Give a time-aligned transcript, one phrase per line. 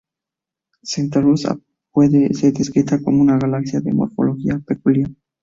[0.81, 1.55] Centaurus A
[1.91, 5.11] puede ser descrita como una galaxia de morfología peculiar.